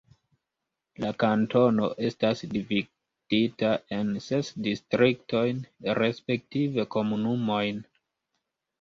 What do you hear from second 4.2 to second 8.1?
ses distriktojn respektive komunumojn.